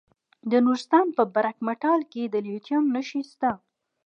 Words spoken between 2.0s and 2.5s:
کې د